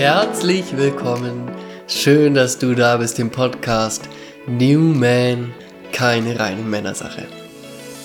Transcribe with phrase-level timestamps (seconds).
[0.00, 1.50] Herzlich willkommen.
[1.86, 4.08] Schön, dass du da bist im Podcast
[4.46, 5.52] New Man,
[5.92, 7.26] keine reine Männersache.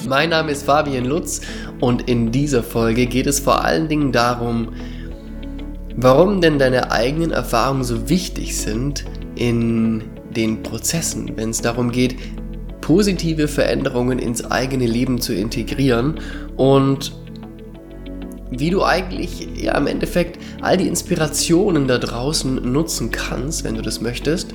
[0.06, 1.40] Mein Name ist Fabian Lutz
[1.80, 4.74] und in dieser Folge geht es vor allen Dingen darum,
[5.96, 9.06] warum denn deine eigenen Erfahrungen so wichtig sind
[9.38, 10.04] in
[10.36, 12.18] den Prozessen, wenn es darum geht,
[12.82, 16.20] positive Veränderungen ins eigene Leben zu integrieren
[16.58, 17.14] und
[18.52, 23.82] wie du eigentlich ja im Endeffekt all die Inspirationen da draußen nutzen kannst, wenn du
[23.82, 24.54] das möchtest.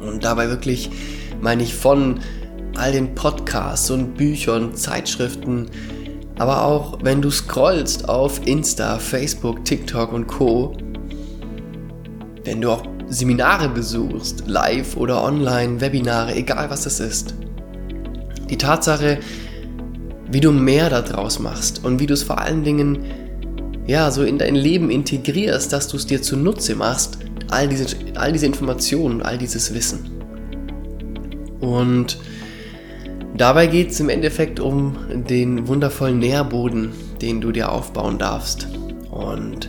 [0.00, 0.90] Und dabei wirklich
[1.40, 2.20] meine ich von
[2.76, 5.66] all den Podcasts und Büchern, Zeitschriften,
[6.38, 10.76] aber auch wenn du scrollst auf Insta, Facebook, TikTok und Co.
[12.44, 17.34] Wenn du auch Seminare besuchst, live oder online, Webinare, egal was das ist.
[18.48, 19.18] Die Tatsache,
[20.32, 23.04] wie du mehr daraus machst und wie du es vor allen Dingen
[23.86, 28.32] ja, so in dein Leben integrierst, dass du es dir zunutze machst, all diese, all
[28.32, 30.10] diese Informationen, all dieses Wissen.
[31.60, 32.18] Und
[33.36, 34.96] dabei geht es im Endeffekt um
[35.28, 38.68] den wundervollen Nährboden, den du dir aufbauen darfst.
[39.10, 39.68] Und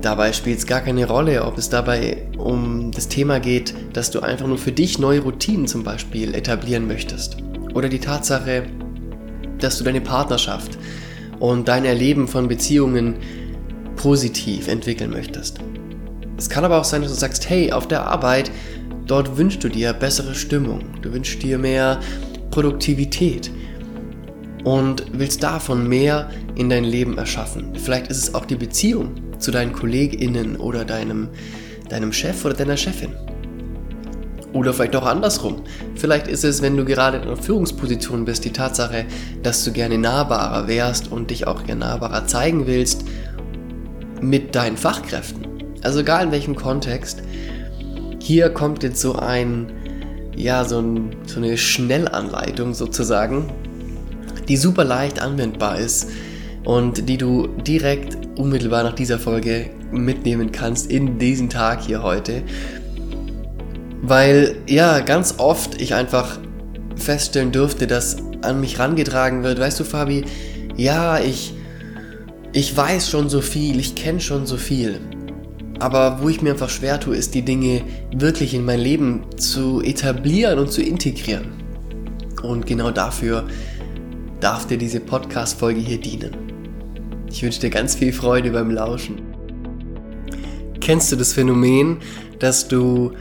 [0.00, 4.20] dabei spielt es gar keine Rolle, ob es dabei um das Thema geht, dass du
[4.20, 7.38] einfach nur für dich neue Routinen zum Beispiel etablieren möchtest.
[7.74, 8.64] Oder die Tatsache,
[9.62, 10.78] dass du deine Partnerschaft
[11.38, 13.16] und dein Erleben von Beziehungen
[13.96, 15.58] positiv entwickeln möchtest.
[16.36, 18.50] Es kann aber auch sein, dass du sagst, hey, auf der Arbeit,
[19.06, 22.00] dort wünschst du dir bessere Stimmung, du wünschst dir mehr
[22.50, 23.50] Produktivität
[24.64, 27.74] und willst davon mehr in dein Leben erschaffen.
[27.74, 31.28] Vielleicht ist es auch die Beziehung zu deinen KollegInnen oder deinem,
[31.88, 33.10] deinem Chef oder deiner Chefin.
[34.52, 35.62] Oder vielleicht auch andersrum.
[35.94, 39.06] Vielleicht ist es, wenn du gerade in einer Führungsposition bist, die Tatsache,
[39.42, 43.04] dass du gerne nahbarer wärst und dich auch gerne nahbarer zeigen willst
[44.20, 45.46] mit deinen Fachkräften.
[45.82, 47.22] Also egal in welchem Kontext.
[48.20, 49.72] Hier kommt jetzt so ein,
[50.36, 53.50] ja, so, ein, so eine Schnellanleitung sozusagen,
[54.48, 56.08] die super leicht anwendbar ist
[56.64, 62.42] und die du direkt unmittelbar nach dieser Folge mitnehmen kannst in diesen Tag hier heute
[64.02, 66.38] weil ja, ganz oft ich einfach
[66.96, 70.24] feststellen dürfte, dass an mich rangetragen wird, weißt du, Fabi,
[70.76, 71.54] ja, ich,
[72.52, 75.00] ich weiß schon so viel, ich kenne schon so viel.
[75.78, 77.82] Aber wo ich mir einfach schwer tue, ist die Dinge
[78.14, 81.52] wirklich in mein Leben zu etablieren und zu integrieren.
[82.42, 83.46] Und genau dafür
[84.40, 86.36] darf dir diese Podcast-Folge hier dienen.
[87.30, 89.22] Ich wünsche dir ganz viel Freude beim Lauschen.
[90.80, 91.98] Kennst du das Phänomen,
[92.40, 93.12] dass du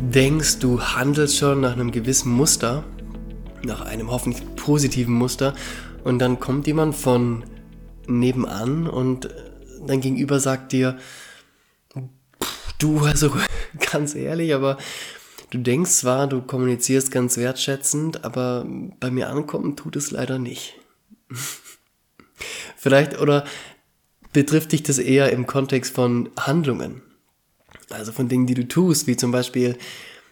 [0.00, 2.84] denkst, du handelst schon nach einem gewissen Muster,
[3.62, 5.54] nach einem hoffentlich positiven Muster,
[6.04, 7.44] und dann kommt jemand von
[8.06, 9.28] nebenan und
[9.86, 10.98] dein Gegenüber sagt dir,
[12.78, 13.32] du, also
[13.92, 14.78] ganz ehrlich, aber
[15.50, 18.66] du denkst zwar, du kommunizierst ganz wertschätzend, aber
[19.00, 20.74] bei mir ankommen tut es leider nicht.
[22.76, 23.44] Vielleicht oder
[24.32, 27.02] betrifft dich das eher im Kontext von Handlungen.
[27.90, 29.76] Also von Dingen, die du tust, wie zum Beispiel,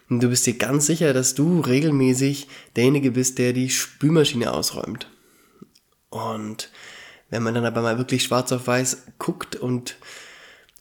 [0.09, 5.09] du bist dir ganz sicher, dass du regelmäßig derjenige bist, der die Spülmaschine ausräumt.
[6.11, 6.71] Und
[7.31, 9.97] wenn man dann aber mal wirklich schwarz auf weiß guckt und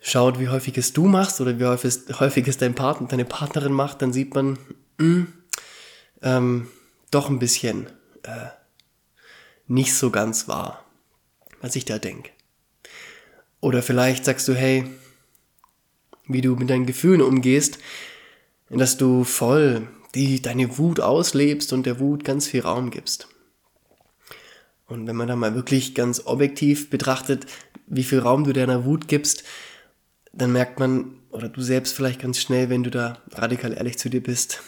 [0.02, 3.72] schaut, wie häufig es du machst oder wie häufig häufig es dein Partner, deine Partnerin
[3.72, 4.58] macht, dann sieht man,
[4.98, 5.34] mh, hm,
[6.24, 6.68] ähm,
[7.12, 7.88] doch ein bisschen
[8.24, 8.48] äh,
[9.68, 10.84] nicht so ganz wahr,
[11.62, 12.32] was ich da denke.
[13.60, 14.86] Oder vielleicht sagst du, hey,
[16.28, 17.80] wie du mit deinen Gefühlen umgehst,
[18.70, 23.28] dass du voll die, deine Wut auslebst und der Wut ganz viel Raum gibst.
[24.88, 27.46] Und wenn man da mal wirklich ganz objektiv betrachtet,
[27.88, 29.44] wie viel Raum du deiner Wut gibst,
[30.34, 34.10] dann merkt man, oder du selbst vielleicht ganz schnell, wenn du da radikal ehrlich zu
[34.10, 34.62] dir bist,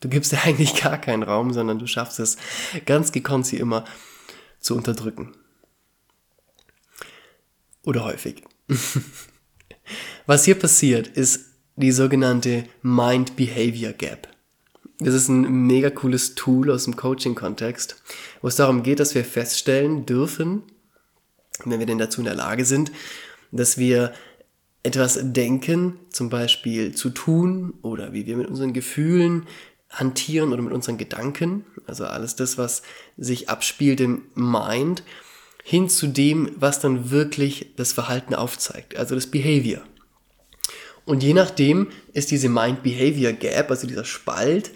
[0.00, 2.38] du gibst dir eigentlich gar keinen Raum, sondern du schaffst es
[2.86, 3.84] ganz gekonnt, sie immer
[4.58, 5.32] zu unterdrücken.
[7.82, 8.42] Oder häufig.
[10.26, 11.46] Was hier passiert, ist
[11.76, 14.28] die sogenannte Mind-Behavior Gap.
[14.98, 18.02] Das ist ein mega cooles Tool aus dem Coaching-Kontext,
[18.42, 20.62] wo es darum geht, dass wir feststellen dürfen,
[21.64, 22.92] wenn wir denn dazu in der Lage sind,
[23.50, 24.12] dass wir
[24.82, 29.46] etwas denken, zum Beispiel zu tun oder wie wir mit unseren Gefühlen
[29.88, 32.82] hantieren oder mit unseren Gedanken, also alles das, was
[33.16, 35.02] sich abspielt im Mind,
[35.70, 39.82] hin zu dem, was dann wirklich das Verhalten aufzeigt, also das Behavior.
[41.04, 44.72] Und je nachdem ist diese Mind-Behavior Gap, also dieser Spalt,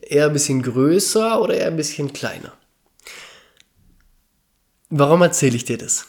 [0.00, 2.54] eher ein bisschen größer oder eher ein bisschen kleiner.
[4.88, 6.06] Warum erzähle ich dir das?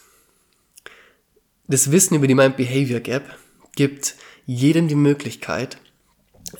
[1.68, 3.38] das Wissen über die Mind-Behavior Gap
[3.76, 5.78] gibt jedem die Möglichkeit,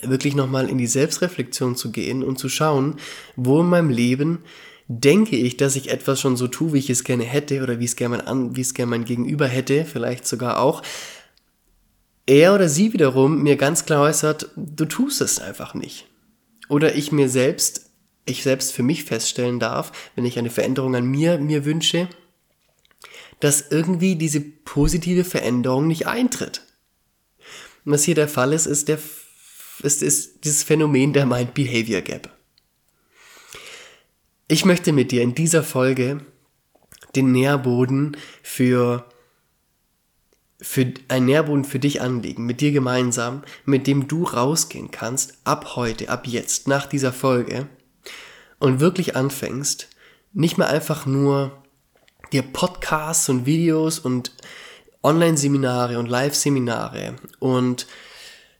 [0.02, 2.96] wirklich nochmal in die Selbstreflexion zu gehen und zu schauen,
[3.34, 4.44] wo in meinem Leben
[5.00, 7.84] denke ich, dass ich etwas schon so tue, wie ich es gerne hätte oder wie
[7.84, 10.82] es gerne mein, wie es gerne mein Gegenüber hätte, vielleicht sogar auch.
[12.26, 16.06] Er oder sie wiederum mir ganz klar äußert, du tust es einfach nicht.
[16.68, 17.90] Oder ich mir selbst,
[18.24, 22.08] ich selbst für mich feststellen darf, wenn ich eine Veränderung an mir mir wünsche,
[23.40, 26.62] dass irgendwie diese positive Veränderung nicht eintritt.
[27.84, 28.98] Und was hier der Fall ist, ist, der,
[29.82, 32.30] ist, ist dieses Phänomen der Mind-Behavior Gap.
[34.48, 36.24] Ich möchte mit dir in dieser Folge
[37.14, 39.06] den Nährboden für,
[40.60, 45.76] für einen Nährboden für dich anlegen, mit dir gemeinsam, mit dem du rausgehen kannst, ab
[45.76, 47.68] heute, ab jetzt, nach dieser Folge
[48.58, 49.88] und wirklich anfängst,
[50.32, 51.62] nicht mehr einfach nur
[52.32, 54.32] dir Podcasts und Videos und
[55.02, 57.86] Online-Seminare und Live-Seminare und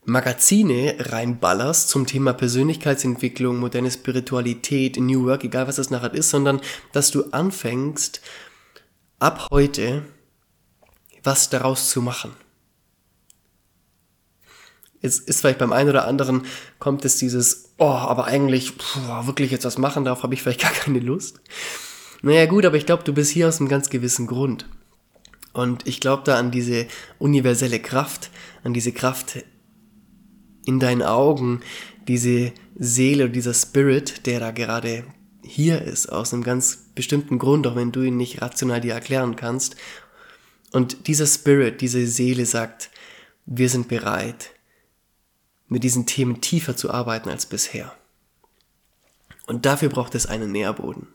[0.04, 6.60] Magazine reinballerst zum Thema Persönlichkeitsentwicklung, moderne Spiritualität, New Work, egal was das nachher ist, sondern
[6.92, 8.20] dass du anfängst,
[9.20, 10.04] ab heute
[11.22, 12.32] was daraus zu machen.
[15.00, 16.46] Es ist vielleicht beim einen oder anderen
[16.80, 20.60] kommt es dieses, oh, aber eigentlich puh, wirklich jetzt was machen, darauf habe ich vielleicht
[20.62, 21.40] gar keine Lust.
[22.22, 24.68] Naja gut, aber ich glaube, du bist hier aus einem ganz gewissen Grund.
[25.52, 26.86] Und ich glaube da an diese
[27.18, 28.30] universelle Kraft,
[28.64, 29.44] an diese Kraft
[30.64, 31.60] in deinen Augen
[32.08, 35.04] diese Seele dieser Spirit, der da gerade
[35.42, 39.36] hier ist, aus einem ganz bestimmten Grund, auch wenn du ihn nicht rational dir erklären
[39.36, 39.76] kannst.
[40.72, 42.90] Und dieser Spirit, diese Seele sagt,
[43.44, 44.50] wir sind bereit,
[45.68, 47.92] mit diesen Themen tiefer zu arbeiten als bisher.
[49.46, 51.08] Und dafür braucht es einen Nährboden.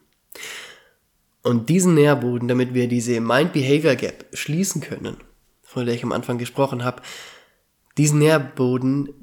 [1.42, 5.18] Und diesen Nährboden, damit wir diese Mind-Behavior Gap schließen können,
[5.64, 7.02] von der ich am Anfang gesprochen habe,
[7.98, 9.14] diesen Nährboden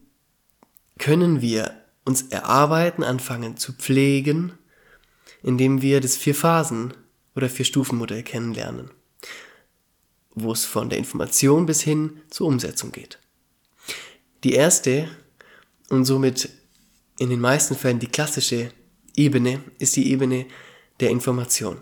[0.99, 1.75] können wir
[2.05, 4.53] uns erarbeiten, anfangen zu pflegen,
[5.43, 6.95] indem wir das Vier-Phasen-
[7.35, 8.91] oder Vier-Stufen-Modell kennenlernen,
[10.35, 13.19] wo es von der Information bis hin zur Umsetzung geht.
[14.45, 15.09] Die erste
[15.89, 16.49] und somit
[17.19, 18.71] in den meisten Fällen die klassische
[19.17, 20.47] Ebene ist die Ebene
[21.01, 21.79] der Information.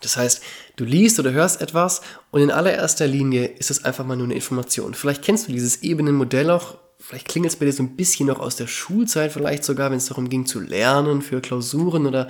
[0.00, 0.42] Das heißt,
[0.76, 4.34] du liest oder hörst etwas und in allererster Linie ist es einfach mal nur eine
[4.34, 4.94] Information.
[4.94, 8.38] Vielleicht kennst du dieses Ebenenmodell auch vielleicht klingelt es bei dir so ein bisschen noch
[8.38, 12.28] aus der Schulzeit, vielleicht sogar, wenn es darum ging zu lernen für Klausuren oder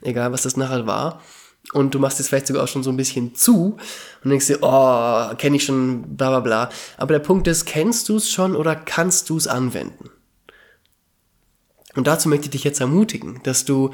[0.00, 1.20] egal, was das nachher war.
[1.72, 3.76] Und du machst es vielleicht sogar auch schon so ein bisschen zu
[4.22, 6.70] und denkst dir, oh, kenne ich schon, bla bla bla.
[6.96, 10.10] Aber der Punkt ist, kennst du es schon oder kannst du es anwenden?
[11.94, 13.92] Und dazu möchte ich dich jetzt ermutigen, dass du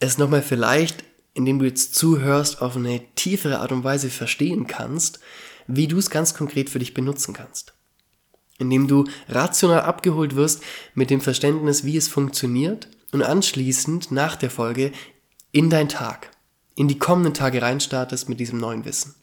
[0.00, 1.04] es nochmal vielleicht,
[1.34, 5.20] indem du jetzt zuhörst, auf eine tiefere Art und Weise verstehen kannst,
[5.66, 7.75] wie du es ganz konkret für dich benutzen kannst
[8.58, 10.62] indem du rational abgeholt wirst
[10.94, 14.92] mit dem Verständnis, wie es funktioniert und anschließend nach der Folge
[15.52, 16.30] in dein Tag,
[16.74, 19.14] in die kommenden Tage reinstartest mit diesem neuen Wissen.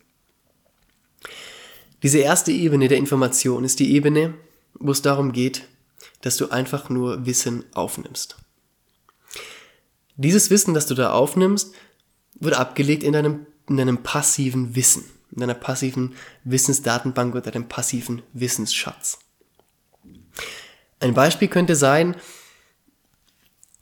[2.01, 4.33] Diese erste Ebene der Information ist die Ebene,
[4.73, 5.67] wo es darum geht,
[6.21, 8.37] dass du einfach nur Wissen aufnimmst.
[10.15, 11.73] Dieses Wissen, das du da aufnimmst,
[12.39, 18.21] wird abgelegt in deinem, in deinem passiven Wissen, in deiner passiven Wissensdatenbank oder deinem passiven
[18.33, 19.19] Wissensschatz.
[20.99, 22.15] Ein Beispiel könnte sein,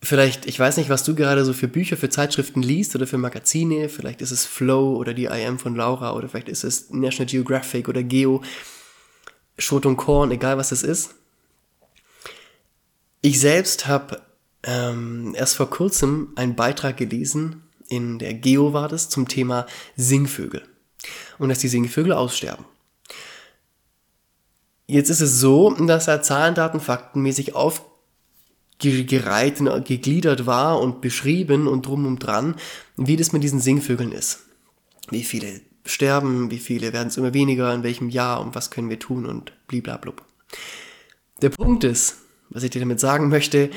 [0.02, 3.18] vielleicht, ich weiß nicht, was du gerade so für Bücher, für Zeitschriften liest oder für
[3.18, 7.30] Magazine, vielleicht ist es Flow oder die IM von Laura oder vielleicht ist es National
[7.30, 8.42] Geographic oder Geo,
[9.58, 11.16] Schrot und Korn, egal was es ist.
[13.22, 14.22] Ich selbst habe
[14.64, 20.64] ähm, erst vor kurzem einen Beitrag gelesen, in der Geo war das, zum Thema Singvögel.
[21.38, 22.66] Und dass die Singvögel aussterben.
[24.92, 31.70] Jetzt ist es so, dass er Zahlen, Daten, Faktenmäßig aufgereiht und gegliedert war und beschrieben
[31.70, 32.56] und drum und dran,
[32.98, 34.42] wie das mit diesen Singvögeln ist.
[35.10, 38.90] Wie viele sterben, wie viele werden es immer weniger, in welchem Jahr und was können
[38.90, 40.26] wir tun und bliblablub.
[41.42, 42.18] Der Punkt ist,
[42.50, 43.70] was ich dir damit sagen möchte,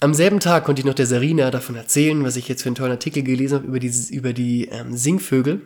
[0.00, 2.74] am selben Tag konnte ich noch der Sarina davon erzählen, was ich jetzt für einen
[2.74, 5.60] tollen Artikel gelesen habe über die, über die ähm, Singvögel.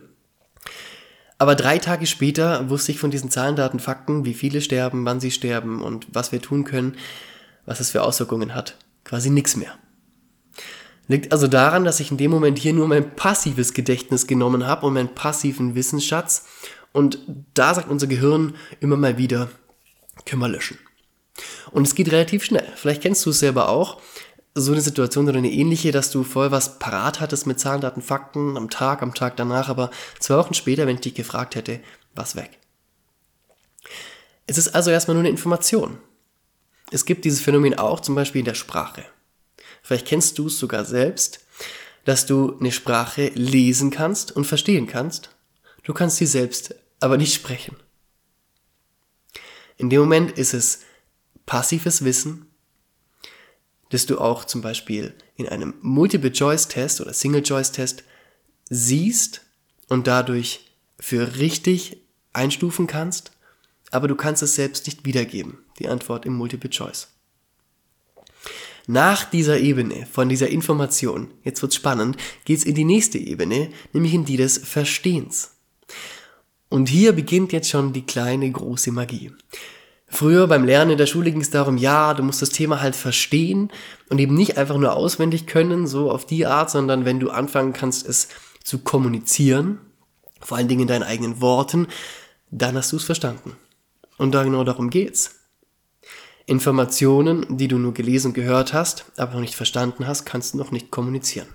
[1.39, 5.21] Aber drei Tage später wusste ich von diesen Zahlen, Daten, Fakten, wie viele sterben, wann
[5.21, 6.97] sie sterben und was wir tun können,
[7.67, 8.77] was es für Auswirkungen hat.
[9.05, 9.77] Quasi nichts mehr.
[11.07, 14.87] Liegt also daran, dass ich in dem Moment hier nur mein passives Gedächtnis genommen habe
[14.87, 16.47] und meinen passiven Wissensschatz.
[16.93, 17.19] Und
[17.53, 19.51] da sagt unser Gehirn immer mal wieder,
[20.25, 20.79] können wir löschen.
[21.73, 22.67] Und es geht relativ schnell.
[22.77, 24.01] Vielleicht kennst du es selber auch.
[24.55, 28.03] So eine Situation oder eine ähnliche, dass du voll was parat hattest mit Zahlen, Daten,
[28.03, 31.81] Fakten am Tag, am Tag danach, aber zwei Wochen später, wenn ich dich gefragt hätte,
[32.15, 32.59] was weg.
[34.47, 35.99] Es ist also erstmal nur eine Information.
[36.91, 39.05] Es gibt dieses Phänomen auch zum Beispiel in der Sprache.
[39.83, 41.41] Vielleicht kennst du es sogar selbst,
[42.05, 45.31] dass du eine Sprache lesen kannst und verstehen kannst.
[45.83, 47.77] Du kannst sie selbst aber nicht sprechen.
[49.77, 50.81] In dem Moment ist es
[51.47, 52.47] passives Wissen,
[53.91, 58.05] das du auch zum Beispiel in einem Multiple-Choice-Test oder Single-Choice-Test
[58.69, 59.43] siehst
[59.89, 61.99] und dadurch für richtig
[62.33, 63.33] einstufen kannst,
[63.91, 67.09] aber du kannst es selbst nicht wiedergeben, die Antwort im Multiple-Choice.
[68.87, 74.13] Nach dieser Ebene, von dieser Information, jetzt wird's spannend, geht's in die nächste Ebene, nämlich
[74.13, 75.53] in die des Verstehens.
[76.69, 79.33] Und hier beginnt jetzt schon die kleine große Magie.
[80.07, 82.95] Früher beim Lernen in der Schule ging es darum, ja, du musst das Thema halt
[82.95, 83.73] verstehen
[84.11, 87.73] und eben nicht einfach nur auswendig können, so auf die Art, sondern wenn du anfangen
[87.73, 88.29] kannst, es
[88.63, 89.81] zu kommunizieren,
[90.41, 91.89] vor allen Dingen in deinen eigenen Worten,
[92.51, 93.57] dann hast du es verstanden.
[94.17, 95.41] Und da genau darum geht's.
[96.47, 100.59] Informationen, die du nur gelesen und gehört hast, aber noch nicht verstanden hast, kannst du
[100.59, 101.49] noch nicht kommunizieren.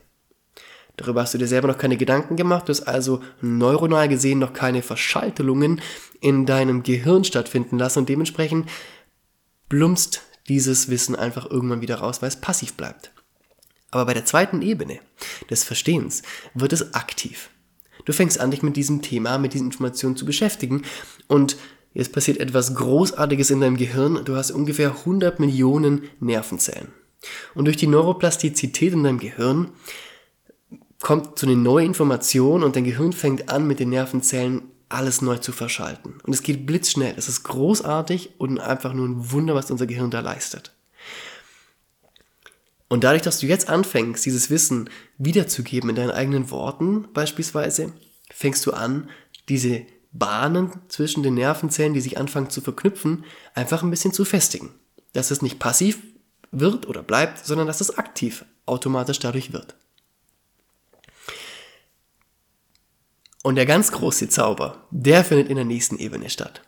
[0.99, 4.51] Darüber hast du dir selber noch keine Gedanken gemacht, du hast also neuronal gesehen noch
[4.51, 5.81] keine Verschaltelungen
[6.19, 8.69] in deinem Gehirn stattfinden lassen und dementsprechend
[9.69, 13.13] plumpst dieses Wissen einfach irgendwann wieder raus, weil es passiv bleibt.
[13.91, 14.99] Aber bei der zweiten Ebene
[15.49, 16.21] des Verstehens
[16.53, 17.49] wird es aktiv.
[18.03, 20.81] Du fängst an, dich mit diesem Thema, mit diesen Informationen zu beschäftigen
[21.29, 21.55] und
[21.93, 24.25] jetzt passiert etwas Großartiges in deinem Gehirn.
[24.25, 26.89] Du hast ungefähr 100 Millionen Nervenzellen.
[27.55, 29.71] Und durch die Neuroplastizität in deinem Gehirn
[31.01, 35.37] kommt zu eine neue Information und dein Gehirn fängt an, mit den Nervenzellen alles neu
[35.37, 36.15] zu verschalten.
[36.23, 37.13] Und es geht blitzschnell.
[37.15, 40.73] Es ist großartig und einfach nur ein Wunder, was unser Gehirn da leistet.
[42.89, 44.89] Und dadurch, dass du jetzt anfängst, dieses Wissen
[45.19, 47.93] wiederzugeben in deinen eigenen Worten beispielsweise,
[48.31, 49.09] fängst du an,
[49.47, 54.71] diese Bahnen zwischen den Nervenzellen, die sich anfangen zu verknüpfen, einfach ein bisschen zu festigen.
[55.13, 55.99] Dass es nicht passiv
[56.51, 59.75] wird oder bleibt, sondern dass es aktiv automatisch dadurch wird.
[63.43, 66.61] Und der ganz große Zauber, der findet in der nächsten Ebene statt.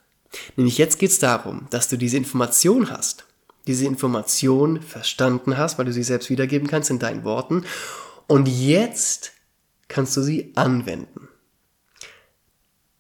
[0.56, 3.26] Nämlich jetzt geht es darum, dass du diese Information hast,
[3.68, 7.66] diese Information verstanden hast, weil du sie selbst wiedergeben kannst in deinen Worten.
[8.28, 9.34] Und jetzt
[9.90, 11.28] kannst du sie anwenden.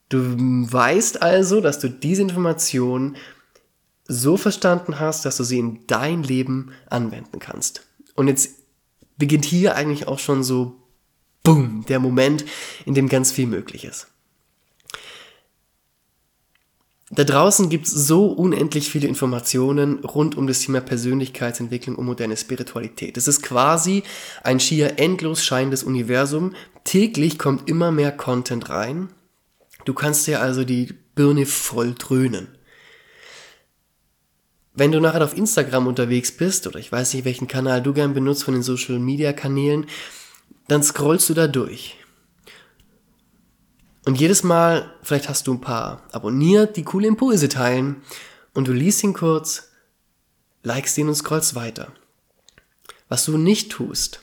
[0.09, 3.15] Du weißt also, dass du diese Information
[4.05, 7.87] so verstanden hast, dass du sie in dein Leben anwenden kannst.
[8.15, 8.49] Und jetzt
[9.17, 10.80] beginnt hier eigentlich auch schon so
[11.43, 12.45] boom, der Moment,
[12.85, 14.07] in dem ganz viel möglich ist.
[17.13, 22.37] Da draußen gibt es so unendlich viele Informationen rund um das Thema Persönlichkeitsentwicklung und moderne
[22.37, 23.17] Spiritualität.
[23.17, 24.03] Es ist quasi
[24.43, 26.55] ein schier endlos scheinendes Universum.
[26.85, 29.09] Täglich kommt immer mehr Content rein.
[29.83, 32.47] Du kannst dir also die Birne voll dröhnen.
[34.73, 38.13] Wenn du nachher auf Instagram unterwegs bist, oder ich weiß nicht, welchen Kanal du gern
[38.13, 39.85] benutzt von den Social Media Kanälen,
[40.67, 41.97] dann scrollst du da durch.
[44.05, 48.01] Und jedes Mal, vielleicht hast du ein paar abonniert, die coole Impulse teilen,
[48.53, 49.69] und du liest ihn kurz,
[50.63, 51.93] likest ihn und scrollst weiter.
[53.07, 54.21] Was du nicht tust,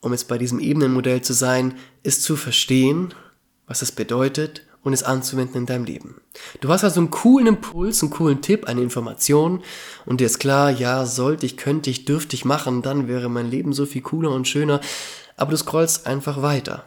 [0.00, 3.14] um jetzt bei diesem Ebenenmodell zu sein, ist zu verstehen,
[3.66, 6.20] was es bedeutet und es anzuwenden in deinem Leben.
[6.60, 9.64] Du hast also einen coolen Impuls, einen coolen Tipp, eine Information
[10.04, 13.50] und dir ist klar, ja, sollte ich, könnte ich, dürfte ich machen, dann wäre mein
[13.50, 14.80] Leben so viel cooler und schöner,
[15.36, 16.84] aber du scrollst einfach weiter.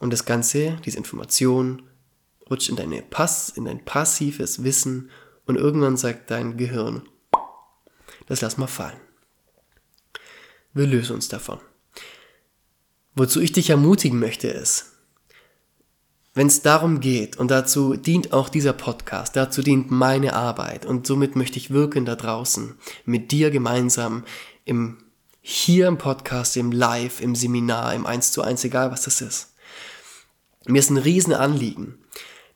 [0.00, 1.82] Und das Ganze, diese Information,
[2.50, 5.08] rutscht in deine Pass, in dein passives Wissen
[5.46, 7.02] und irgendwann sagt dein Gehirn,
[8.26, 8.98] das lass mal fallen.
[10.74, 11.60] Wir lösen uns davon.
[13.14, 14.97] Wozu ich dich ermutigen möchte ist,
[16.38, 21.04] wenn es darum geht, und dazu dient auch dieser Podcast, dazu dient meine Arbeit, und
[21.04, 24.22] somit möchte ich wirken da draußen, mit dir gemeinsam
[24.64, 24.98] im
[25.40, 29.54] hier im Podcast, im Live, im Seminar, im 1 zu 1, egal was das ist.
[30.64, 31.98] Mir ist ein Riesenanliegen,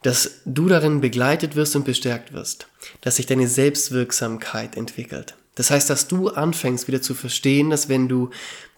[0.01, 2.67] dass du darin begleitet wirst und bestärkt wirst,
[3.01, 5.35] dass sich deine Selbstwirksamkeit entwickelt.
[5.55, 8.31] Das heißt, dass du anfängst wieder zu verstehen, dass wenn du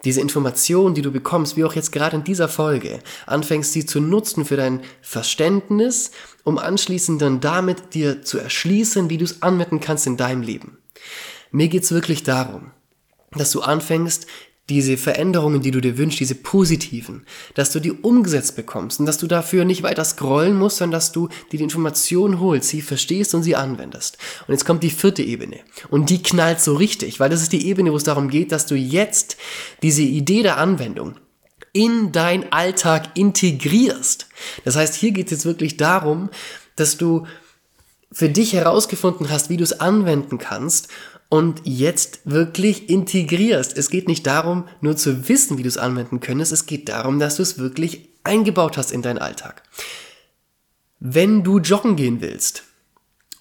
[0.03, 4.01] diese Informationen, die du bekommst, wie auch jetzt gerade in dieser Folge, anfängst sie zu
[4.01, 6.11] nutzen für dein Verständnis,
[6.43, 10.77] um anschließend dann damit dir zu erschließen, wie du es anwenden kannst in deinem Leben.
[11.51, 12.71] Mir geht's wirklich darum,
[13.31, 14.27] dass du anfängst,
[14.69, 19.19] diese Veränderungen, die du dir wünschst, diese positiven, dass du die umgesetzt bekommst und dass
[19.19, 23.35] du dafür nicht weiter scrollen musst, sondern dass du dir die Informationen holst, sie verstehst
[23.35, 24.17] und sie anwendest.
[24.47, 27.67] Und jetzt kommt die vierte Ebene und die knallt so richtig, weil das ist die
[27.67, 29.37] Ebene, wo es darum geht, dass du jetzt
[29.83, 31.15] diese Idee der Anwendung
[31.71, 34.27] in dein Alltag integrierst.
[34.63, 36.29] Das heißt, hier geht es jetzt wirklich darum,
[36.75, 37.27] dass du
[38.11, 40.87] für dich herausgefunden hast, wie du es anwenden kannst
[41.35, 43.77] und jetzt wirklich integrierst.
[43.77, 47.19] Es geht nicht darum, nur zu wissen, wie du es anwenden könntest, es geht darum,
[47.19, 49.63] dass du es wirklich eingebaut hast in deinen Alltag.
[51.01, 52.63] Wenn du joggen gehen willst,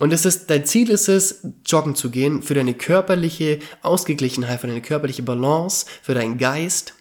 [0.00, 4.66] und es ist, dein Ziel ist es, joggen zu gehen für deine körperliche Ausgeglichenheit, für
[4.66, 6.94] deine körperliche Balance, für deinen Geist.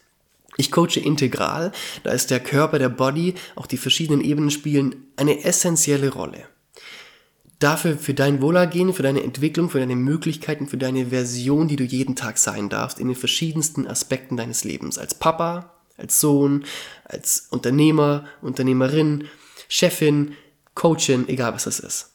[0.56, 1.72] Ich coache integral,
[2.04, 6.53] da ist der Körper, der Body, auch die verschiedenen Ebenen spielen eine essentielle Rolle
[7.58, 11.84] dafür für dein Wohlergehen, für deine Entwicklung, für deine Möglichkeiten, für deine Version, die du
[11.84, 14.98] jeden Tag sein darfst, in den verschiedensten Aspekten deines Lebens.
[14.98, 16.64] Als Papa, als Sohn,
[17.04, 19.28] als Unternehmer, Unternehmerin,
[19.68, 20.34] Chefin,
[20.74, 22.10] Coachin, egal was das ist.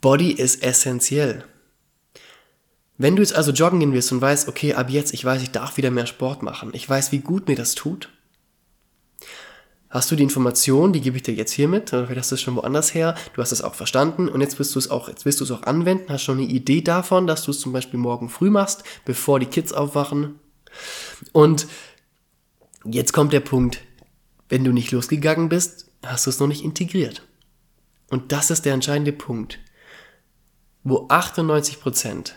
[0.00, 1.44] Body ist essentiell.
[2.98, 5.52] Wenn du jetzt also joggen gehen willst und weißt, okay, ab jetzt, ich weiß, ich
[5.52, 8.10] darf wieder mehr Sport machen, ich weiß, wie gut mir das tut,
[9.90, 12.34] hast du die Information, die gebe ich dir jetzt hier mit, oder vielleicht hast du
[12.36, 15.08] es schon woanders her, du hast es auch verstanden und jetzt wirst du es auch,
[15.08, 17.72] jetzt wirst du es auch anwenden, hast schon eine Idee davon, dass du es zum
[17.72, 20.38] Beispiel morgen früh machst, bevor die Kids aufwachen.
[21.32, 21.66] Und
[22.84, 23.80] jetzt kommt der Punkt,
[24.48, 27.26] wenn du nicht losgegangen bist, hast du es noch nicht integriert.
[28.08, 29.58] Und das ist der entscheidende Punkt,
[30.84, 32.36] wo 98 Prozent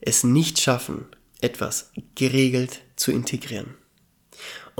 [0.00, 1.06] es nicht schaffen,
[1.40, 3.74] etwas geregelt zu integrieren.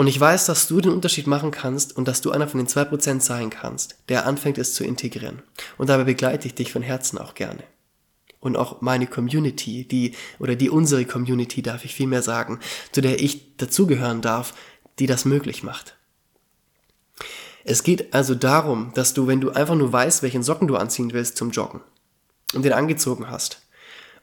[0.00, 2.66] Und ich weiß, dass du den Unterschied machen kannst und dass du einer von den
[2.66, 5.42] 2% sein kannst, der anfängt es zu integrieren.
[5.76, 7.62] Und dabei begleite ich dich von Herzen auch gerne.
[8.38, 12.61] Und auch meine Community, die, oder die unsere Community, darf ich vielmehr sagen,
[12.92, 14.54] zu der ich dazugehören darf,
[14.99, 15.99] die das möglich macht.
[17.64, 21.12] Es geht also darum, dass du, wenn du einfach nur weißt, welchen Socken du anziehen
[21.12, 21.83] willst zum Joggen
[22.54, 23.60] und den angezogen hast,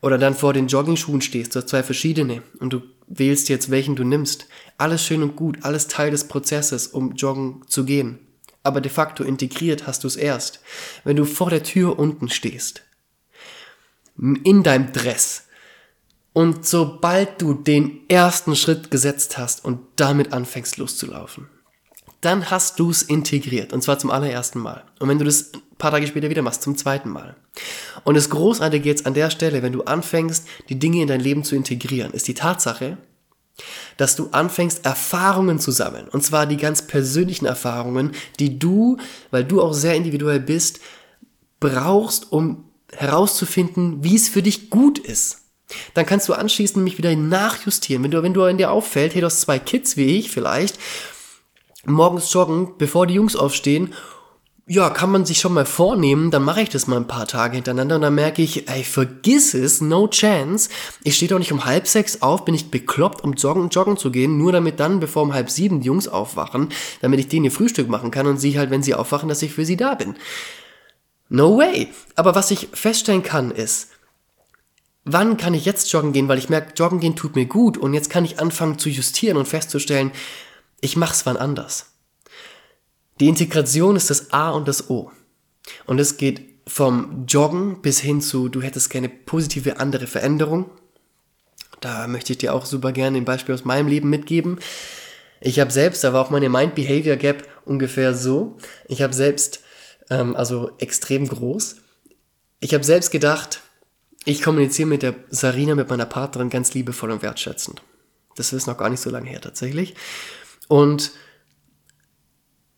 [0.02, 3.96] oder dann vor den Joggingschuhen stehst, du hast zwei verschiedene und du wählst jetzt, welchen
[3.96, 4.48] du nimmst.
[4.78, 8.20] Alles schön und gut, alles Teil des Prozesses, um joggen zu gehen.
[8.63, 10.60] Aber de facto integriert hast du es erst,
[11.04, 12.84] wenn du vor der Tür unten stehst.
[14.17, 15.43] In deinem Dress.
[16.34, 21.48] Und sobald du den ersten Schritt gesetzt hast und damit anfängst loszulaufen,
[22.22, 23.74] dann hast du es integriert.
[23.74, 24.84] Und zwar zum allerersten Mal.
[25.00, 27.36] Und wenn du das ein paar Tage später wieder machst, zum zweiten Mal.
[28.04, 31.44] Und das Großartige jetzt an der Stelle, wenn du anfängst, die Dinge in dein Leben
[31.44, 32.98] zu integrieren, ist die Tatsache,
[33.98, 36.08] dass du anfängst, Erfahrungen zu sammeln.
[36.08, 38.98] Und zwar die ganz persönlichen Erfahrungen, die du,
[39.32, 40.80] weil du auch sehr individuell bist,
[41.60, 45.40] brauchst, um herauszufinden, wie es für dich gut ist.
[45.94, 48.04] Dann kannst du anschließend nämlich wieder nachjustieren.
[48.04, 50.80] Wenn du, wenn du in dir auffällt, hey, du hast zwei Kids wie ich vielleicht,
[51.86, 53.94] morgens joggen, bevor die Jungs aufstehen.
[54.70, 57.56] Ja, kann man sich schon mal vornehmen, dann mache ich das mal ein paar Tage
[57.56, 60.70] hintereinander und dann merke ich, ey, vergiss es, no chance.
[61.06, 64.12] Ich stehe doch nicht um halb sechs auf, bin ich bekloppt, um joggen, joggen zu
[64.12, 66.68] gehen, nur damit dann, bevor um halb sieben die Jungs aufwachen,
[67.00, 69.54] damit ich denen ihr Frühstück machen kann und sie halt, wenn sie aufwachen, dass ich
[69.54, 70.18] für sie da bin.
[71.30, 71.88] No way.
[72.16, 73.92] Aber was ich feststellen kann, ist,
[75.06, 77.94] wann kann ich jetzt joggen gehen, weil ich merke, joggen gehen tut mir gut und
[77.94, 80.12] jetzt kann ich anfangen zu justieren und festzustellen,
[80.82, 81.97] ich mach's wann anders.
[83.20, 85.12] Die Integration ist das A und das O.
[85.86, 90.70] Und es geht vom Joggen bis hin zu, du hättest gerne positive andere Veränderung.
[91.80, 94.60] Da möchte ich dir auch super gerne ein Beispiel aus meinem Leben mitgeben.
[95.40, 98.58] Ich habe selbst, da war auch meine Mind-Behavior Gap ungefähr so.
[98.88, 99.62] Ich habe selbst,
[100.10, 101.78] ähm, also extrem groß.
[102.60, 103.62] Ich habe selbst gedacht,
[104.26, 107.82] ich kommuniziere mit der Sarina, mit meiner Partnerin ganz liebevoll und wertschätzend.
[108.36, 109.96] Das ist noch gar nicht so lange her tatsächlich.
[110.68, 111.12] Und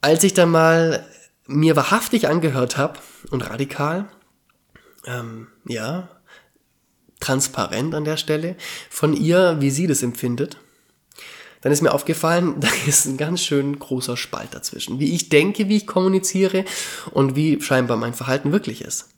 [0.02, 1.06] als ich dann mal
[1.48, 3.00] mir wahrhaftig angehört habe
[3.32, 4.08] und radikal,
[5.06, 6.10] ähm, ja,
[7.20, 8.56] transparent an der Stelle,
[8.90, 10.58] von ihr, wie sie das empfindet,
[11.62, 15.00] dann ist mir aufgefallen, da ist ein ganz schön großer Spalt dazwischen.
[15.00, 16.66] Wie ich denke, wie ich kommuniziere
[17.12, 19.10] und wie scheinbar mein Verhalten wirklich ist.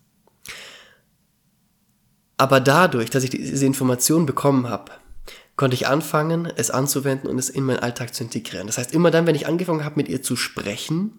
[2.38, 4.92] Aber dadurch, dass ich diese Information bekommen habe,
[5.56, 8.68] konnte ich anfangen, es anzuwenden und es in meinen Alltag zu integrieren.
[8.68, 11.18] Das heißt, immer dann, wenn ich angefangen habe, mit ihr zu sprechen,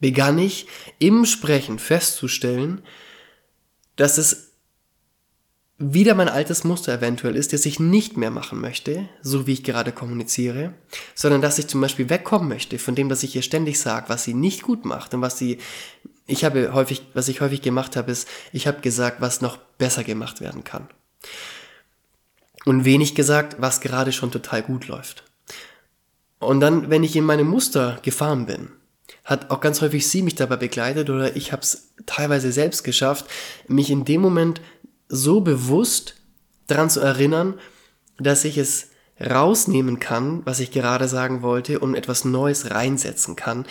[0.00, 0.66] begann ich
[0.98, 2.82] im Sprechen festzustellen,
[3.96, 4.50] dass es
[5.82, 9.64] wieder mein altes Muster eventuell ist, das ich nicht mehr machen möchte, so wie ich
[9.64, 10.74] gerade kommuniziere,
[11.14, 14.24] sondern dass ich zum Beispiel wegkommen möchte von dem, dass ich ihr ständig sage, was
[14.24, 15.58] sie nicht gut macht und was sie,
[16.26, 20.04] ich habe häufig, was ich häufig gemacht habe, ist, ich habe gesagt, was noch besser
[20.04, 20.86] gemacht werden kann.
[22.64, 25.24] Und wenig gesagt, was gerade schon total gut läuft.
[26.38, 28.70] Und dann, wenn ich in meine Muster gefahren bin,
[29.24, 33.26] hat auch ganz häufig sie mich dabei begleitet oder ich habe es teilweise selbst geschafft,
[33.68, 34.60] mich in dem Moment
[35.08, 36.16] so bewusst
[36.66, 37.54] daran zu erinnern,
[38.18, 38.88] dass ich es
[39.20, 43.66] rausnehmen kann, was ich gerade sagen wollte, und etwas Neues reinsetzen kann,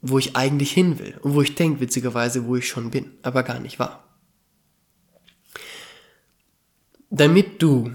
[0.00, 3.42] wo ich eigentlich hin will und wo ich denke, witzigerweise, wo ich schon bin, aber
[3.42, 4.04] gar nicht war.
[7.10, 7.92] Damit du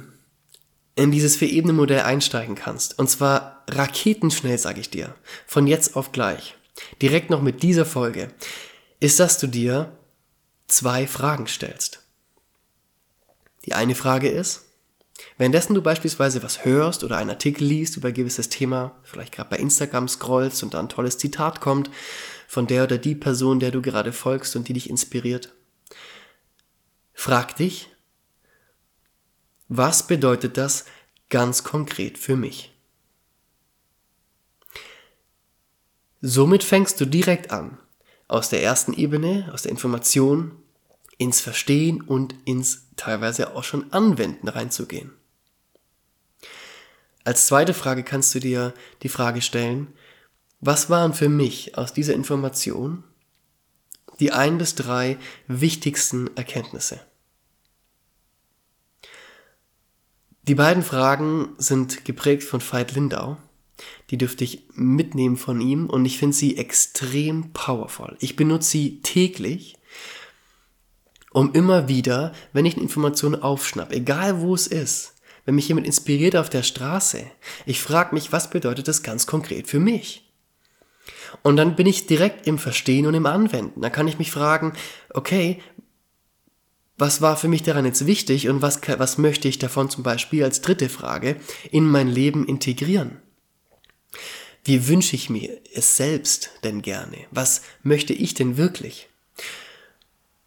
[0.95, 5.15] in dieses Vier-Ebenen-Modell einsteigen kannst, und zwar raketenschnell, sage ich dir,
[5.47, 6.55] von jetzt auf gleich,
[7.01, 8.29] direkt noch mit dieser Folge,
[8.99, 9.97] ist, dass du dir
[10.67, 12.03] zwei Fragen stellst.
[13.65, 14.65] Die eine Frage ist,
[15.37, 19.49] Währenddessen du beispielsweise was hörst oder einen Artikel liest über ein gewisses Thema, vielleicht gerade
[19.49, 21.89] bei Instagram scrollst und da ein tolles Zitat kommt
[22.47, 25.53] von der oder die Person, der du gerade folgst und die dich inspiriert,
[27.13, 27.89] frag dich,
[29.75, 30.85] was bedeutet das
[31.29, 32.71] ganz konkret für mich?
[36.21, 37.79] Somit fängst du direkt an,
[38.27, 40.51] aus der ersten Ebene, aus der Information,
[41.17, 45.11] ins Verstehen und ins teilweise auch schon Anwenden reinzugehen.
[47.23, 49.87] Als zweite Frage kannst du dir die Frage stellen,
[50.59, 53.03] was waren für mich aus dieser Information
[54.19, 57.01] die ein bis drei wichtigsten Erkenntnisse?
[60.43, 63.37] Die beiden Fragen sind geprägt von Veit Lindau.
[64.09, 68.17] Die dürfte ich mitnehmen von ihm und ich finde sie extrem powerful.
[68.19, 69.77] Ich benutze sie täglich
[71.31, 75.87] um immer wieder, wenn ich eine Information aufschnapp, egal wo es ist, wenn mich jemand
[75.87, 77.25] inspiriert auf der Straße,
[77.65, 80.29] ich frage mich, was bedeutet das ganz konkret für mich?
[81.41, 83.81] Und dann bin ich direkt im Verstehen und im Anwenden.
[83.81, 84.73] Da kann ich mich fragen,
[85.09, 85.59] okay,
[86.97, 90.43] was war für mich daran jetzt wichtig und was, was möchte ich davon zum Beispiel
[90.43, 91.37] als dritte Frage
[91.71, 93.17] in mein Leben integrieren?
[94.63, 97.17] Wie wünsche ich mir es selbst denn gerne?
[97.31, 99.09] Was möchte ich denn wirklich?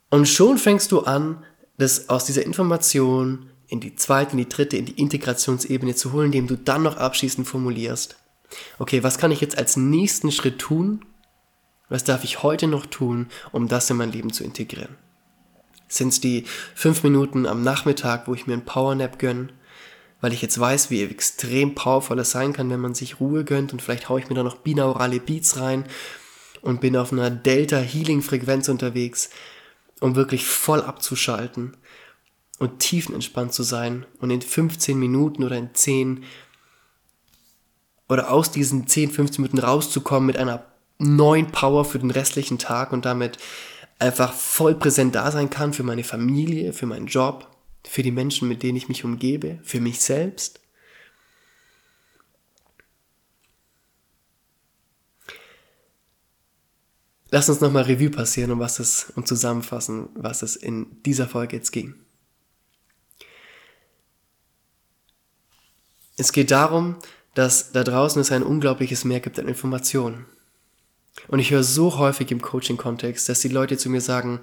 [0.09, 1.45] Und schon fängst du an,
[1.77, 6.27] das aus dieser Information in die zweite, in die dritte, in die Integrationsebene zu holen,
[6.27, 8.17] indem du dann noch abschließend formulierst.
[8.79, 11.05] Okay, was kann ich jetzt als nächsten Schritt tun?
[11.89, 14.97] Was darf ich heute noch tun, um das in mein Leben zu integrieren?
[15.89, 16.45] Sind es die
[16.75, 19.49] fünf Minuten am Nachmittag, wo ich mir einen Powernap gönne,
[20.21, 23.73] weil ich jetzt weiß, wie extrem powervoll es sein kann, wenn man sich Ruhe gönnt
[23.73, 25.85] und vielleicht haue ich mir da noch binaurale Beats rein
[26.63, 29.31] und bin auf einer Delta-Healing-Frequenz unterwegs,
[30.01, 31.77] um wirklich voll abzuschalten
[32.59, 36.25] und tiefenentspannt zu sein und in 15 Minuten oder in 10
[38.09, 40.65] oder aus diesen 10, 15 Minuten rauszukommen mit einer
[40.99, 43.39] neuen Power für den restlichen Tag und damit
[43.99, 47.51] einfach voll präsent da sein kann für meine Familie, für meinen Job,
[47.85, 50.61] für die Menschen, mit denen ich mich umgebe, für mich selbst.
[57.31, 61.57] Lass uns nochmal Revue passieren und was es und zusammenfassen, was es in dieser Folge
[61.57, 61.95] jetzt ging.
[66.17, 66.97] Es geht darum,
[67.35, 70.25] dass da draußen es ein unglaubliches Mehr gibt an Informationen.
[71.29, 74.41] Und ich höre so häufig im Coaching-Kontext, dass die Leute zu mir sagen,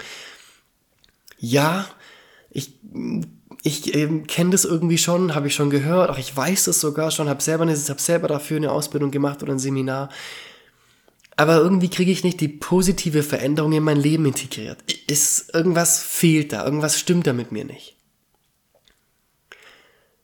[1.37, 1.87] ja,
[2.49, 2.73] ich,
[3.63, 7.11] ich äh, kenne das irgendwie schon, habe ich schon gehört, auch ich weiß das sogar
[7.11, 10.09] schon, habe selber, hab selber dafür eine Ausbildung gemacht oder ein Seminar.
[11.35, 14.79] Aber irgendwie kriege ich nicht die positive Veränderung in mein Leben integriert.
[15.07, 17.95] Ist, irgendwas fehlt da, irgendwas stimmt da mit mir nicht.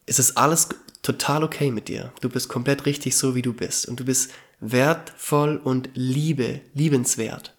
[0.06, 0.70] Es ist alles
[1.02, 2.14] total okay mit dir.
[2.22, 3.88] Du bist komplett richtig so, wie du bist.
[3.88, 7.56] Und du bist wertvoll und liebe, liebenswert.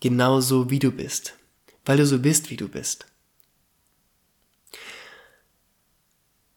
[0.00, 1.34] Genauso wie du bist.
[1.84, 3.06] Weil du so bist, wie du bist.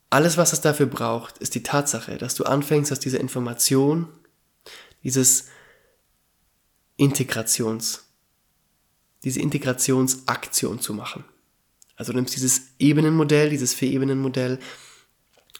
[0.09, 4.07] Alles, was es dafür braucht, ist die Tatsache, dass du anfängst, aus dieser Information,
[5.03, 5.49] dieses
[6.95, 8.05] Integrations,
[9.23, 11.25] diese Integrationsaktion zu machen.
[11.97, 14.59] Also du nimmst dieses Ebenenmodell, dieses Vier-Ebenen-Modell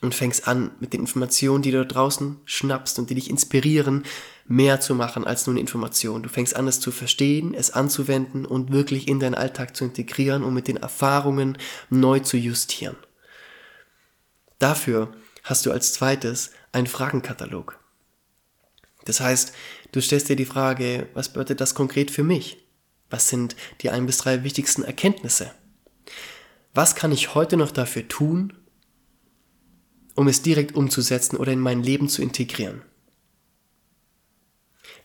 [0.02, 4.04] und fängst an, mit den Informationen, die du da draußen schnappst und die dich inspirieren,
[4.46, 6.24] mehr zu machen als nur eine Information.
[6.24, 10.44] Du fängst an, es zu verstehen, es anzuwenden und wirklich in deinen Alltag zu integrieren
[10.44, 11.58] und mit den Erfahrungen
[11.90, 12.96] neu zu justieren.
[14.60, 15.12] Dafür
[15.44, 17.80] hast du als zweites einen Fragenkatalog.
[19.06, 19.54] Das heißt,
[19.92, 22.66] du stellst dir die Frage, was bedeutet das konkret für mich?
[23.10, 25.52] Was sind die ein bis drei wichtigsten Erkenntnisse?
[26.74, 28.54] Was kann ich heute noch dafür tun,
[30.18, 32.82] um es direkt umzusetzen oder in mein Leben zu integrieren.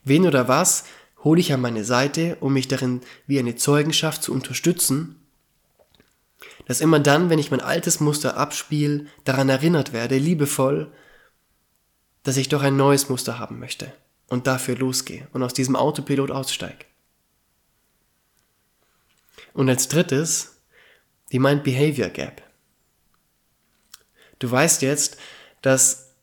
[0.05, 0.85] Wen oder was
[1.23, 5.17] hole ich an meine Seite, um mich darin wie eine Zeugenschaft zu unterstützen,
[6.67, 10.93] Dass immer dann, wenn ich mein altes Muster abspiele, daran erinnert werde, liebevoll,
[12.23, 13.93] dass ich doch ein neues Muster haben möchte
[14.29, 16.87] und dafür losgehe und aus diesem Autopilot aussteige.
[19.55, 20.63] Und als drittes
[21.33, 22.43] die Mind-Behavior Gap.
[24.43, 25.19] Du weißt jetzt,
[25.61, 26.17] dass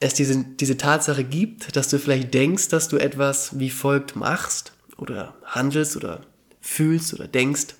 [0.00, 4.72] es diese, diese Tatsache gibt, dass du vielleicht denkst, dass du etwas wie folgt machst
[4.96, 6.24] oder handelst oder
[6.62, 7.74] fühlst oder denkst,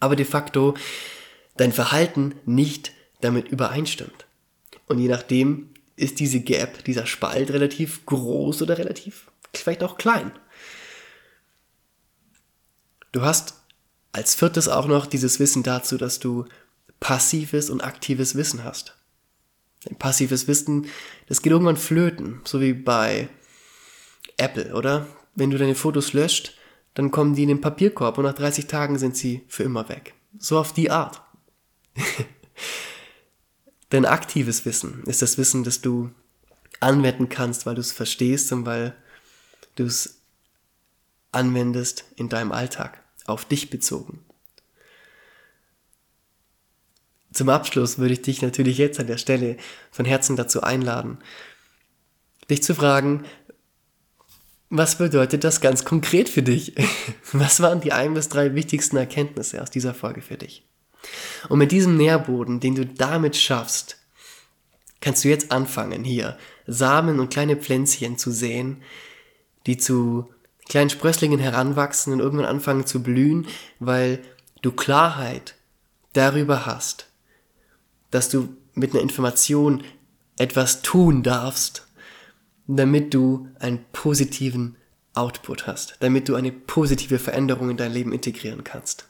[0.00, 0.74] aber de facto
[1.56, 4.26] dein Verhalten nicht damit übereinstimmt.
[4.84, 10.30] Und je nachdem ist diese Gap, dieser Spalt relativ groß oder relativ vielleicht auch klein.
[13.12, 13.54] Du hast
[14.12, 16.44] als viertes auch noch dieses Wissen dazu, dass du
[17.00, 18.96] passives und aktives Wissen hast.
[19.98, 20.86] Passives Wissen,
[21.26, 23.28] das geht irgendwann flöten, so wie bei
[24.36, 25.06] Apple, oder?
[25.34, 26.54] Wenn du deine Fotos löscht,
[26.94, 30.14] dann kommen die in den Papierkorb und nach 30 Tagen sind sie für immer weg.
[30.38, 31.22] So auf die Art.
[33.92, 36.10] Denn aktives Wissen ist das Wissen, das du
[36.80, 38.94] anwenden kannst, weil du es verstehst und weil
[39.76, 40.20] du es
[41.32, 44.24] anwendest in deinem Alltag, auf dich bezogen.
[47.32, 49.56] Zum Abschluss würde ich dich natürlich jetzt an der Stelle
[49.90, 51.18] von Herzen dazu einladen,
[52.50, 53.24] dich zu fragen,
[54.70, 56.74] was bedeutet das ganz konkret für dich?
[57.32, 60.66] Was waren die ein bis drei wichtigsten Erkenntnisse aus dieser Folge für dich?
[61.48, 63.96] Und mit diesem Nährboden, den du damit schaffst,
[65.00, 66.36] kannst du jetzt anfangen, hier
[66.66, 68.82] Samen und kleine Pflänzchen zu säen,
[69.66, 70.28] die zu
[70.68, 73.46] kleinen Sprösslingen heranwachsen und irgendwann anfangen zu blühen,
[73.78, 74.20] weil
[74.60, 75.54] du Klarheit
[76.12, 77.07] darüber hast,
[78.10, 79.84] dass du mit einer Information
[80.38, 81.86] etwas tun darfst,
[82.66, 84.76] damit du einen positiven
[85.14, 89.08] Output hast, damit du eine positive Veränderung in dein Leben integrieren kannst.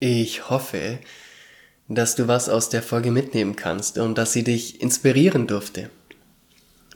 [0.00, 0.98] Ich hoffe,
[1.88, 5.90] dass du was aus der Folge mitnehmen kannst und dass sie dich inspirieren durfte.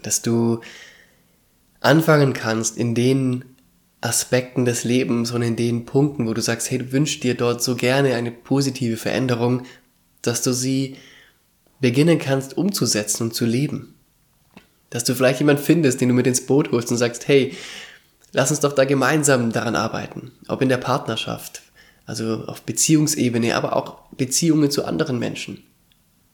[0.03, 0.61] Dass du
[1.81, 3.45] anfangen kannst in den
[4.01, 7.63] Aspekten des Lebens und in den Punkten, wo du sagst, hey, du wünschst dir dort
[7.63, 9.65] so gerne eine positive Veränderung,
[10.27, 10.97] dass du sie
[11.81, 13.95] beginnen kannst umzusetzen und zu leben.
[14.91, 17.55] Dass du vielleicht jemand findest, den du mit ins Boot holst und sagst, hey,
[18.33, 20.33] lass uns doch da gemeinsam daran arbeiten.
[20.49, 21.63] Ob in der Partnerschaft,
[22.07, 25.63] also auf Beziehungsebene, aber auch Beziehungen zu anderen Menschen.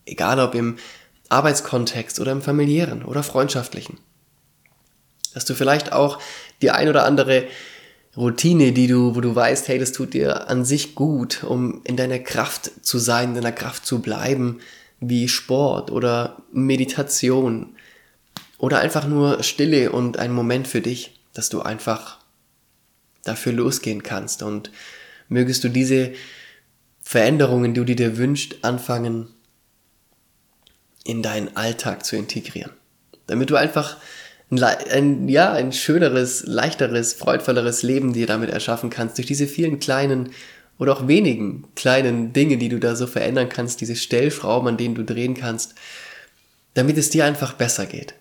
[0.05, 0.77] Egal ob im
[1.29, 3.99] Arbeitskontext oder im familiären oder freundschaftlichen.
[5.33, 6.19] Dass du vielleicht auch
[6.61, 7.45] die ein oder andere
[8.17, 11.97] Routine, die du, wo du weißt, hey, das tut dir an sich gut, um in
[11.97, 14.61] deiner Kraft zu sein, in deiner Kraft zu bleiben,
[14.99, 17.77] wie Sport oder Meditation
[18.59, 22.19] oder einfach nur Stille und ein Moment für dich, dass du einfach
[23.25, 24.71] dafür losgehen kannst und
[25.29, 26.13] mögest du diese
[27.01, 29.29] Veränderungen, die du dir wünschst, anfangen
[31.05, 32.73] in deinen Alltag zu integrieren.
[33.27, 33.97] Damit du einfach
[34.51, 40.31] ein, ja, ein schöneres, leichteres, freudvolleres Leben dir damit erschaffen kannst, durch diese vielen kleinen
[40.79, 44.95] oder auch wenigen kleinen Dinge, die du da so verändern kannst, diese Stellschrauben, an denen
[44.95, 45.75] du drehen kannst,
[46.75, 48.15] damit es dir einfach besser geht.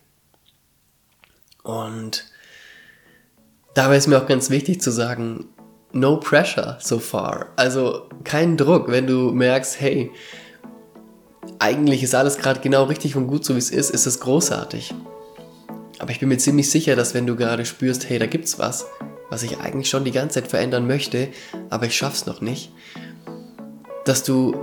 [1.63, 2.25] Und
[3.73, 5.45] dabei ist mir auch ganz wichtig zu sagen,
[5.93, 7.47] no pressure so far.
[7.55, 10.11] Also kein Druck, wenn du merkst, hey,
[11.59, 14.93] eigentlich ist alles gerade genau richtig und gut so wie es ist, ist es großartig.
[15.99, 18.87] Aber ich bin mir ziemlich sicher, dass wenn du gerade spürst, hey, da gibt's was,
[19.29, 21.27] was ich eigentlich schon die ganze Zeit verändern möchte,
[21.69, 22.71] aber ich schaff's noch nicht,
[24.05, 24.55] dass du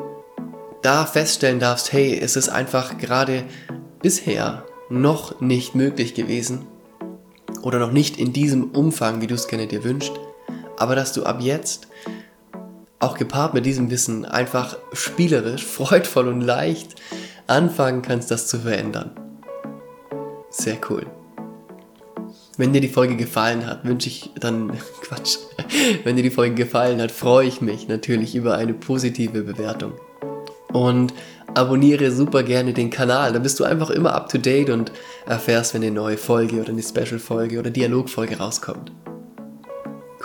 [0.83, 3.45] da feststellen darfst, hey, es ist einfach gerade
[4.03, 6.67] bisher noch nicht möglich gewesen
[7.63, 10.13] oder noch nicht in diesem Umfang, wie du es gerne dir wünschst,
[10.77, 11.89] aber dass du ab jetzt
[12.99, 16.95] auch gepaart mit diesem Wissen einfach spielerisch, freudvoll und leicht
[17.47, 19.11] anfangen kannst, das zu verändern.
[20.51, 21.07] Sehr cool.
[22.59, 25.37] Wenn dir die Folge gefallen hat, wünsche ich dann, Quatsch,
[26.05, 29.93] wenn dir die Folge gefallen hat, freue ich mich natürlich über eine positive Bewertung.
[30.73, 31.13] Und
[31.55, 34.93] abonniere super gerne den Kanal, dann bist du einfach immer up to date und
[35.27, 38.93] erfährst, wenn eine neue Folge oder eine Special-Folge oder Dialogfolge rauskommt.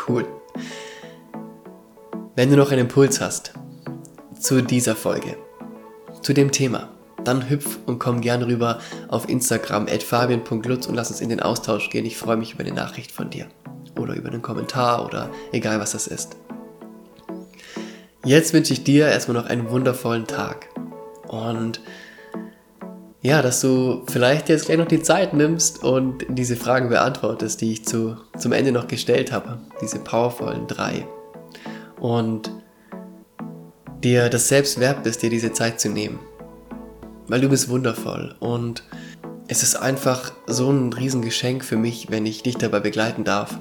[0.08, 0.26] Cool.
[2.36, 3.54] Wenn du noch einen Impuls hast
[4.40, 5.36] zu dieser Folge,
[6.22, 6.90] zu dem Thema,
[7.24, 11.40] dann hüpf und komm gern rüber auf Instagram at fabian.lutz und lass uns in den
[11.40, 12.06] Austausch gehen.
[12.06, 13.48] Ich freue mich über eine Nachricht von dir
[13.98, 16.36] oder über einen Kommentar oder egal was das ist.
[18.24, 20.68] Jetzt wünsche ich dir erstmal noch einen wundervollen Tag
[21.28, 21.82] und
[23.24, 27.72] ja, dass du vielleicht jetzt gleich noch die Zeit nimmst und diese Fragen beantwortest, die
[27.72, 29.60] ich zu, zum Ende noch gestellt habe.
[29.80, 31.06] Diese powervollen drei.
[32.00, 32.52] Und
[34.04, 36.20] dir das selbst wert bist, dir diese Zeit zu nehmen.
[37.32, 38.84] Weil du bist wundervoll und
[39.48, 43.58] es ist einfach so ein Riesengeschenk für mich, wenn ich dich dabei begleiten darf,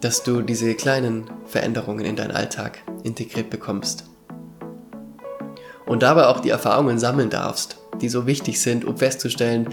[0.00, 4.06] dass du diese kleinen Veränderungen in deinen Alltag integriert bekommst.
[5.86, 9.68] Und dabei auch die Erfahrungen sammeln darfst, die so wichtig sind, um festzustellen,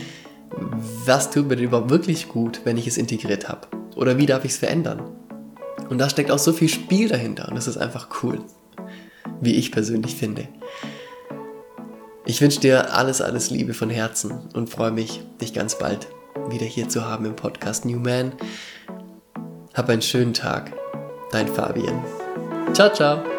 [1.06, 3.68] was tut mir denn überhaupt wirklich gut, wenn ich es integriert habe?
[3.96, 5.02] Oder wie darf ich es verändern?
[5.90, 8.42] Und da steckt auch so viel Spiel dahinter und das ist einfach cool,
[9.42, 10.48] wie ich persönlich finde.
[12.26, 16.08] Ich wünsche dir alles, alles Liebe von Herzen und freue mich, dich ganz bald
[16.50, 18.34] wieder hier zu haben im Podcast New Man.
[19.74, 20.74] Hab einen schönen Tag.
[21.32, 22.04] Dein Fabian.
[22.74, 23.35] Ciao, ciao.